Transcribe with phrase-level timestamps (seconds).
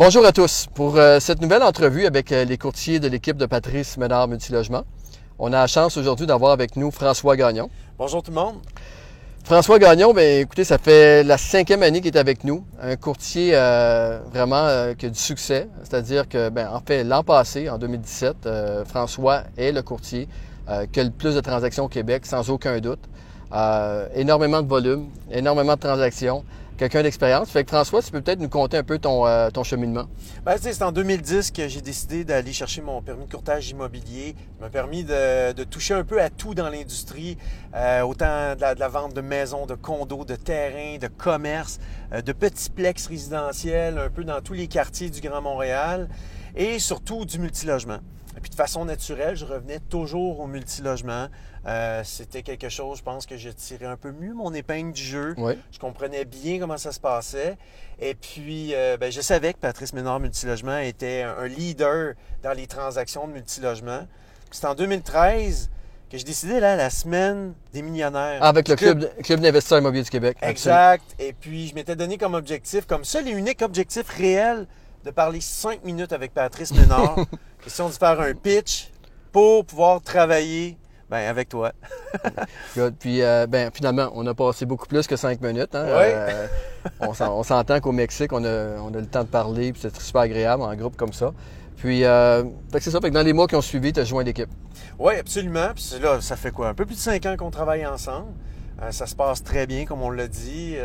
[0.00, 0.66] Bonjour à tous.
[0.72, 4.84] Pour euh, cette nouvelle entrevue avec euh, les courtiers de l'équipe de Patrice Ménard Multilogement,
[5.38, 7.68] on a la chance aujourd'hui d'avoir avec nous François Gagnon.
[7.98, 8.54] Bonjour tout le monde.
[9.44, 12.64] François Gagnon, ben écoutez, ça fait la cinquième année qu'il est avec nous.
[12.80, 15.68] Un courtier euh, vraiment euh, qui a du succès.
[15.82, 20.28] C'est-à-dire que, ben, en fait, l'an passé, en 2017, euh, François est le courtier
[20.92, 23.00] qui a le plus de transactions au Québec, sans aucun doute.
[24.14, 26.44] Énormément de volume, énormément de transactions,
[26.80, 27.50] quelqu'un d'expérience.
[27.50, 30.06] Fait François, tu peux peut-être nous conter un peu ton, euh, ton cheminement.
[30.46, 34.34] Ben, c'est en 2010 que j'ai décidé d'aller chercher mon permis de courtage immobilier.
[34.58, 37.36] Ça m'a permis de, toucher un peu à tout dans l'industrie,
[37.74, 41.80] euh, autant de la, vente de maisons, de condos, de terrains, de commerces,
[42.14, 46.08] euh, de petits plex résidentiels, un peu dans tous les quartiers du Grand Montréal
[46.56, 47.98] et surtout du multilogement.
[48.40, 51.26] Et puis de façon naturelle, je revenais toujours au multilogement.
[51.66, 55.02] Euh, C'était quelque chose, je pense que je tirais un peu mieux mon épingle du
[55.02, 55.34] jeu.
[55.36, 55.58] Oui.
[55.70, 57.58] Je comprenais bien comment ça se passait.
[58.00, 62.66] Et puis, euh, ben, je savais que Patrice Ménard Multilogement était un leader dans les
[62.66, 64.06] transactions de multilogement.
[64.50, 65.68] C'est en 2013
[66.10, 68.42] que j'ai décidé, là, la semaine des millionnaires.
[68.42, 70.38] Avec le club, club d'investisseurs immobiliers du Québec.
[70.40, 71.04] Exact.
[71.18, 74.66] Et puis, je m'étais donné comme objectif, comme seul et unique objectif réel,
[75.04, 77.16] de parler cinq minutes avec Patrice Ménard.
[77.64, 78.90] Question de faire un pitch
[79.32, 80.76] pour pouvoir travailler
[81.08, 81.72] ben, avec toi.
[82.76, 82.94] Good.
[82.98, 85.74] Puis, euh, ben, finalement, on a passé beaucoup plus que cinq minutes.
[85.74, 85.84] hein.
[85.86, 86.14] Ouais.
[86.14, 86.46] Euh,
[87.00, 89.82] on s'en- on s'entend qu'au Mexique, on a, on a le temps de parler, puis
[89.82, 91.32] c'est super agréable en groupe comme ça.
[91.76, 92.44] Puis, euh,
[92.78, 93.00] c'est ça.
[93.00, 94.50] Fait que dans les mois qui ont suivi, tu as joint l'équipe.
[94.98, 95.70] Oui, absolument.
[95.74, 96.68] Puis là, ça fait quoi?
[96.68, 98.28] Un peu plus de cinq ans qu'on travaille ensemble.
[98.82, 100.76] Euh, ça se passe très bien, comme on l'a dit.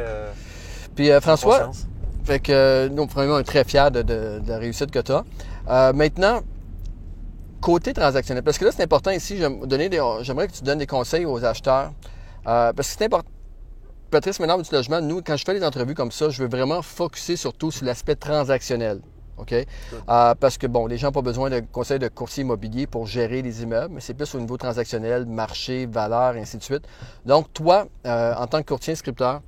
[0.95, 1.71] Puis, François.
[2.25, 4.99] Fait que euh, nous, premièrement, on est très fiers de, de- de la réussite que
[4.99, 5.93] tu as.
[5.93, 6.41] maintenant,
[7.61, 11.43] côté transactionnel, parce que là, c'est important ici, j'aimerais que tu donnes des conseils aux
[11.43, 11.91] acheteurs.
[12.47, 13.29] Euh, parce que c'est important.
[14.11, 16.81] Patrice, maintenant, du logement, nous, quand je fais des entrevues comme ça, je veux vraiment
[16.83, 19.01] focuser surtout sur l'aspect transactionnel.
[19.37, 19.51] OK?
[19.51, 23.07] Euh, parce que, bon, les gens n'ont pas besoin de conseils de courtier immobilier pour
[23.07, 26.83] gérer les immeubles, mais c'est plus au niveau transactionnel, marché, valeur, et ainsi de suite.
[27.25, 29.41] Donc, toi, euh, en tant que courtier inscripteur,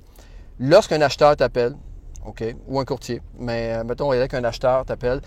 [0.58, 1.74] lorsqu'un acheteur t'appelle,
[2.24, 5.20] OK, ou un courtier, mais euh, mettons, il y a qu'un acheteur t'appelle,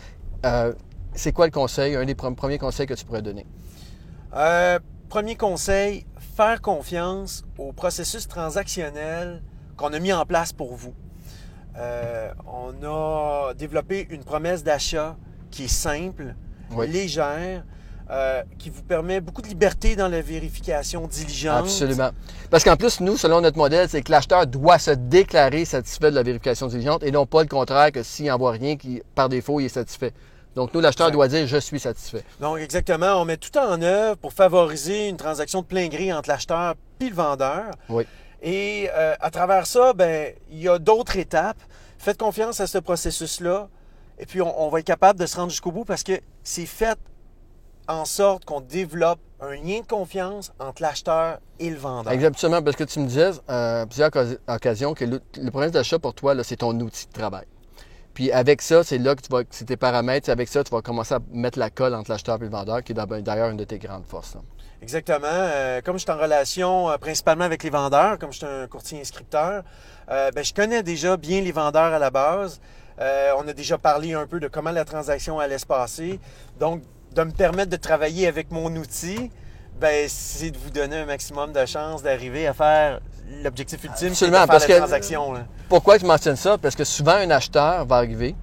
[0.45, 0.73] euh,
[1.13, 3.45] c'est quoi le conseil, un des pre- premiers conseils que tu pourrais donner?
[4.35, 4.79] Euh,
[5.09, 6.05] premier conseil,
[6.37, 9.41] faire confiance au processus transactionnel
[9.77, 10.93] qu'on a mis en place pour vous.
[11.77, 15.17] Euh, on a développé une promesse d'achat
[15.49, 16.35] qui est simple,
[16.71, 16.87] Oui.
[16.87, 17.63] légère,
[18.11, 21.59] euh, qui vous permet beaucoup de liberté dans la vérification diligente.
[21.59, 22.09] Absolument.
[22.49, 26.15] Parce qu'en plus, nous, selon notre modèle, c'est que l'acheteur doit se déclarer satisfait de
[26.15, 29.61] la vérification diligente et non pas le contraire que s'il n'envoie rien, qui, par défaut,
[29.61, 30.11] il est satisfait.
[30.55, 32.25] Donc, nous, l'acheteur doit dire je suis satisfait.
[32.41, 36.27] Donc, exactement, on met tout en œuvre pour favoriser une transaction de plein gré entre
[36.27, 37.71] l'acheteur et le vendeur.
[37.87, 38.05] Oui.
[38.41, 41.61] Et euh, à travers ça, ben, il y a d'autres étapes.
[41.97, 43.69] Faites confiance à ce processus-là.
[44.19, 46.65] Et puis, on, on va être capable de se rendre jusqu'au bout parce que c'est
[46.65, 46.99] fait
[47.91, 52.13] en sorte qu'on développe un lien de confiance entre l'acheteur et le vendeur.
[52.13, 55.71] Exactement, parce que tu me disais euh, à plusieurs ocas- occasions que le, le problème
[55.71, 57.45] d'achat pour toi, c'est ton outil de travail.
[58.13, 60.81] Puis avec ça, c'est là que tu vas, c'est tes paramètres, avec ça, tu vas
[60.81, 63.63] commencer à mettre la colle entre l'acheteur et le vendeur, qui est d'ailleurs une de
[63.63, 64.35] tes grandes forces.
[64.35, 64.41] là.
[64.81, 65.27] Exactement.
[65.31, 68.67] Euh, comme je suis en relation euh, principalement avec les vendeurs, comme je suis un
[68.67, 69.63] courtier inscripteur,
[70.09, 72.59] euh, ben, je connais déjà bien les vendeurs à la base.
[72.99, 76.19] Euh, on a déjà parlé un peu de comment la transaction allait se passer.
[76.59, 76.81] Donc,
[77.13, 79.31] de me permettre de travailler avec mon outil,
[79.79, 82.99] ben, c'est de vous donner un maximum de chances d'arriver à faire
[83.43, 85.33] l'objectif ultime, de Absolument, faire parce la que- transaction.
[85.33, 85.45] là.
[85.69, 86.57] Pourquoi je mentionne ça?
[86.57, 88.35] Parce que souvent, un acheteur va arriver,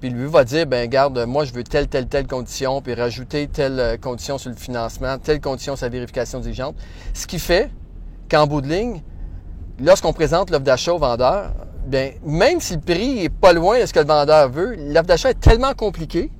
[0.00, 3.46] puis lui va dire, ben garde, moi, je veux telle, telle, telle condition, puis rajouter
[3.48, 6.74] telle euh, condition sur le financement, telle condition sur la vérification diligente.
[7.14, 7.70] Ce qui fait
[8.30, 9.02] qu'en bout de ligne,
[9.80, 11.52] lorsqu'on présente l'offre d'achat au vendeur,
[11.86, 15.06] bien, même si le prix est pas loin de ce que le vendeur veut, l'offre
[15.06, 16.30] d'achat est tellement compliquée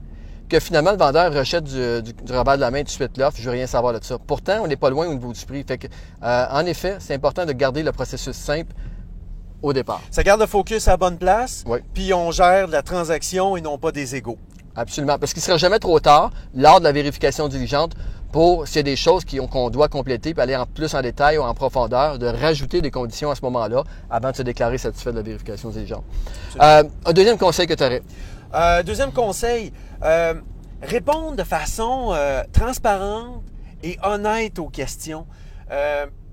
[0.48, 3.16] que finalement, le vendeur rechète du, du, du revers de la main tout de suite
[3.18, 4.16] l'offre, je veux rien savoir de ça.
[4.18, 5.64] Pourtant, on n'est pas loin au niveau du prix.
[5.66, 5.86] Fait que,
[6.22, 8.72] euh, en effet, c'est important de garder le processus simple
[9.62, 10.00] au départ.
[10.10, 11.78] Ça garde le focus à la bonne place, Oui.
[11.94, 14.38] puis on gère la transaction et non pas des égaux.
[14.74, 15.19] Absolument.
[15.19, 17.94] Parce qu'il ne sera jamais trop tard lors de la vérification diligente
[18.31, 21.38] pour, s'il y a des choses qu'on doit compléter, puis aller en plus en détail
[21.38, 25.12] ou en profondeur, de rajouter des conditions à ce moment-là avant de se déclarer satisfait
[25.12, 26.04] de la vérification diligente.
[26.60, 28.02] Euh, un deuxième conseil que tu aurais.
[28.54, 29.72] Euh, deuxième conseil,
[30.02, 30.34] euh,
[30.82, 33.43] répondre de façon euh, transparente
[33.82, 35.26] et honnête aux questions.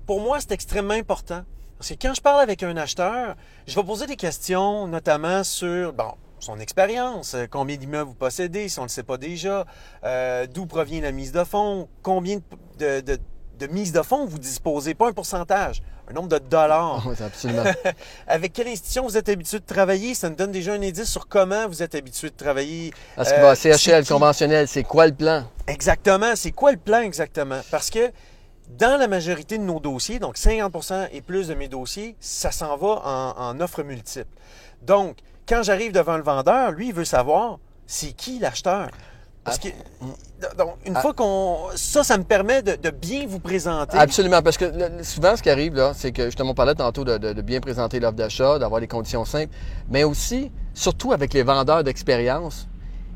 [0.06, 1.42] Pour moi, c'est extrêmement important.
[1.78, 5.92] Parce que quand je parle avec un acheteur, je vais poser des questions, notamment sur
[5.92, 9.64] bon, son expérience, combien d'immeubles vous possédez, si on ne le sait pas déjà,
[10.52, 12.38] d'où provient la mise de fonds, combien
[12.78, 13.18] de- de
[13.58, 17.04] de mise de fonds vous disposez, pas un pourcentage, un nombre de dollars.
[17.06, 17.64] Oui, absolument.
[18.26, 20.14] Avec quelle institution vous êtes habitué de travailler?
[20.14, 22.92] Ça nous donne déjà un indice sur comment vous êtes habitué de travailler.
[23.16, 25.44] Parce que bah, CHL conventionnel, c'est quoi le plan?
[25.66, 26.34] Exactement.
[26.36, 27.60] C'est quoi le plan exactement?
[27.70, 28.10] Parce que
[28.78, 32.76] dans la majorité de nos dossiers, donc 50% et plus de mes dossiers, ça s'en
[32.76, 34.26] va en, en offres multiples.
[34.82, 38.88] Donc, quand j'arrive devant le vendeur, lui, il veut savoir c'est qui l'acheteur?
[39.44, 39.68] Parce que,
[40.56, 41.00] donc, une Ah.
[41.00, 41.58] fois qu'on.
[41.76, 43.96] Ça, ça me permet de, de bien vous présenter.
[43.98, 47.04] Absolument, parce que le- souvent, ce qui arrive, là, c'est que justement, on parlait tantôt
[47.04, 49.52] de, de- de bien présenter l'offre d'achat, d'avoir les conditions simples,
[49.90, 52.68] mais aussi, surtout avec les vendeurs d'expérience,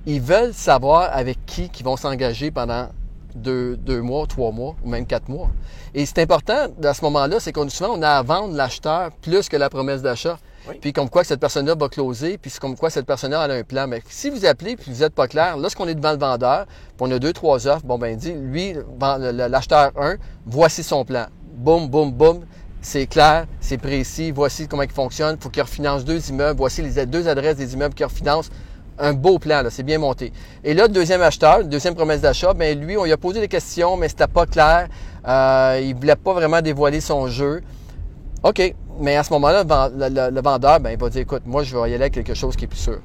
[0.07, 2.89] ils veulent savoir avec qui ils vont s'engager pendant
[3.35, 5.49] deux, deux mois, trois mois ou même quatre mois.
[5.95, 9.49] Et c'est important, à ce moment-là, c'est qu'on souvent, on a à vendre l'acheteur plus
[9.49, 10.39] que la promesse d'achat.
[10.81, 13.87] Puis comme quoi cette personne-là va closer, puis comme quoi cette personne-là a un plan.
[13.87, 16.97] Mais si vous appelez puis vous n'êtes pas clair, lorsqu'on est devant le vendeur, puis
[17.01, 20.17] on a deux, trois offres, bon ben dit, lui, l'acheteur 1,
[20.47, 21.27] voici son plan.
[21.55, 22.41] Boum, boum, boum.
[22.81, 25.37] C'est clair, c'est précis, voici comment il fonctionne.
[25.41, 28.51] Faut qu'il refinance deux immeubles, voici les deux adresses des immeubles qu'il refinance.
[29.01, 30.33] Un beau plan, là, c'est bien monté.
[30.65, 33.49] Et là, le deuxième acheteur, deuxième promesse d'achat, ben lui, on lui a posé des
[33.49, 34.89] questions, mais c'était pas clair.
[35.27, 37.63] Euh, il voulait pas vraiment dévoiler son jeu.
[38.43, 41.23] OK, mais à ce moment-là, le ven- le, le- le vendeur, ben, il va dire,
[41.23, 42.99] écoute, moi, je vais y aller avec quelque chose qui est plus sûr.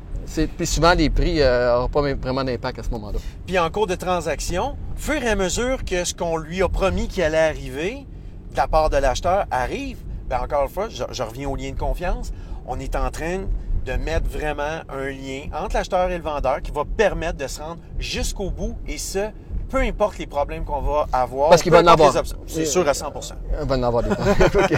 [0.58, 3.20] Puis souvent, les prix n'auront pas même- vraiment d'impact à ce moment-là.
[3.46, 7.08] Puis en cours de transaction, fur et à mesure que ce qu'on lui a promis
[7.08, 8.06] qui allait arriver,
[8.52, 9.98] de la part de l'acheteur, arrive,
[10.30, 12.32] ben encore une fois, je, je reviens au lien de confiance,
[12.66, 13.42] on est en train
[13.86, 17.62] de mettre vraiment un lien entre l'acheteur et le vendeur qui va permettre de se
[17.62, 19.28] rendre jusqu'au bout et ce,
[19.74, 21.50] peu importe les problèmes qu'on va avoir.
[21.50, 22.14] Parce qu'il va en avoir.
[22.46, 23.32] C'est sûr à 100%
[23.62, 24.78] On va en avoir des OK.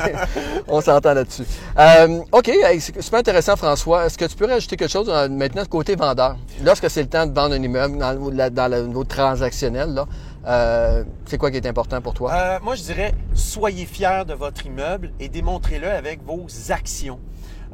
[0.70, 1.44] On s'entend là-dessus.
[1.78, 4.06] Euh, OK, hey, c'est super intéressant, François.
[4.06, 6.38] Est-ce que tu peux rajouter quelque chose euh, maintenant côté vendeur?
[6.64, 9.94] Lorsque c'est le temps de vendre un immeuble dans, le- la- dans le niveau transactionnel,
[9.94, 10.06] là,
[10.48, 12.32] euh, c'est quoi qui est important pour toi?
[12.34, 17.20] Euh, moi, je dirais, soyez fiers de votre immeuble et démontrez-le avec vos actions.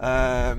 [0.01, 0.55] Euh,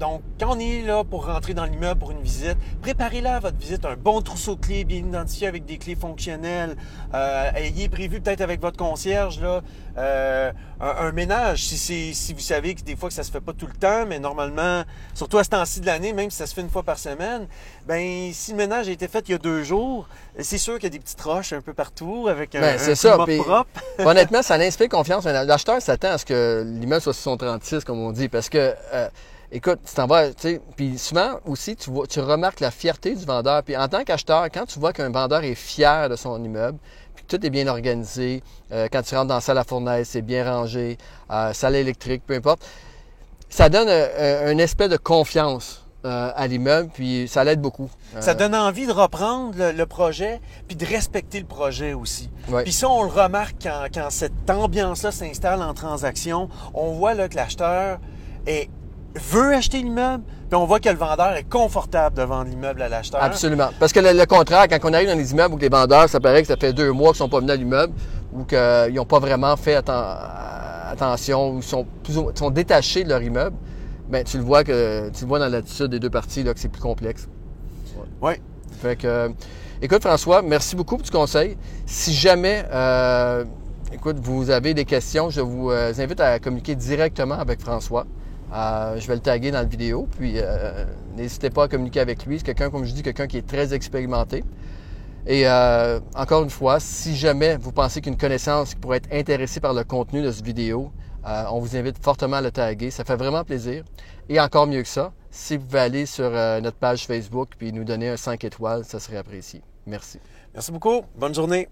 [0.00, 3.84] donc, quand on est là pour rentrer dans l'immeuble pour une visite, préparez-la votre visite,
[3.84, 6.76] un bon trousseau de clés bien identifié avec des clés fonctionnelles.
[7.14, 9.60] Euh, ayez prévu peut-être avec votre concierge là,
[9.96, 13.30] euh, un, un ménage si, c'est- si vous savez que des fois que ça se
[13.30, 14.82] fait pas tout le temps, mais normalement,
[15.14, 17.46] surtout à ce temps-ci de l'année, même si ça se fait une fois par semaine,
[17.86, 20.08] ben si le ménage a été fait il y a deux jours,
[20.40, 22.94] c'est sûr qu'il y a des petites roches un peu partout avec un, Ben, un
[22.96, 23.66] ça, propre.
[24.04, 25.24] Honnêtement, ça inspire confiance.
[25.24, 28.48] mais L'acheteur s'attend à ce que l'immeuble soit sur son 36, comme on dit, parce
[28.48, 29.08] que, euh,
[29.54, 33.14] écoute, tu t'en vas, tu sais, puis souvent aussi, tu, vois, tu remarques la fierté
[33.14, 33.62] du vendeur.
[33.62, 36.78] Puis en tant qu'acheteur, quand tu vois qu'un vendeur est fier de son immeuble,
[37.14, 38.42] puis que tout est bien organisé,
[38.72, 40.98] euh, quand tu rentres dans la salle à fournaise, c'est bien rangé,
[41.30, 42.62] euh, salle électrique, peu importe,
[43.48, 47.88] ça donne euh, un aspect de confiance euh, à l'immeuble, puis ça l'aide beaucoup.
[48.20, 52.28] Ça donne envie de reprendre le, le projet, puis de respecter le projet aussi.
[52.48, 52.64] Ouais.
[52.64, 56.48] Puis ça, on le remarque quand, quand cette ambiance-là s'installe en transaction.
[56.74, 58.00] On voit là, que l'acheteur
[58.46, 58.68] est-
[59.16, 62.88] veut acheter l'immeuble, puis on voit que le vendeur est confortable de vendre l'immeuble à
[62.88, 63.22] l'acheteur.
[63.22, 63.68] Absolument.
[63.78, 66.20] Parce que le, le contraire, quand on arrive dans les immeubles où les vendeurs, ça
[66.20, 67.92] paraît que ça fait deux mois qu'ils sont pas venus à l'immeuble
[68.32, 70.18] ou qu'ils n'ont pas vraiment fait atten-
[70.90, 73.56] attention ou sont, plus ou- sont détachés de leur immeuble,
[74.08, 76.60] ben, tu le vois que tu le vois dans l'attitude des deux parties là, que
[76.60, 77.28] c'est plus complexe.
[78.20, 78.34] Oui.
[78.82, 79.28] Fait que, euh,
[79.80, 81.56] écoute François, merci beaucoup pour ton conseil.
[81.86, 83.44] Si jamais, euh,
[83.92, 88.06] écoute, vous avez des questions, je vous euh, invite à communiquer directement avec François.
[88.54, 90.84] Euh, je vais le taguer dans la vidéo, puis euh,
[91.16, 92.38] n'hésitez pas à communiquer avec lui.
[92.38, 94.44] C'est quelqu'un, comme je dis, quelqu'un qui est très expérimenté.
[95.26, 99.72] Et euh, encore une fois, si jamais vous pensez qu'une connaissance pourrait être intéressée par
[99.72, 100.92] le contenu de cette vidéo,
[101.24, 102.90] on vous invite fortement à le taguer.
[102.90, 103.82] Ça fait vraiment plaisir.
[104.28, 107.84] Et encore mieux que ça, si vous pouvez aller sur notre page Facebook puis nous
[107.84, 109.62] donner un 5 étoiles, ça serait apprécié.
[109.86, 110.20] Merci.
[110.52, 111.00] Merci beaucoup.
[111.16, 111.68] Bonne journée.